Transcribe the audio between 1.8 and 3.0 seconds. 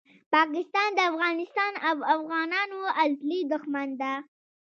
او افغانانو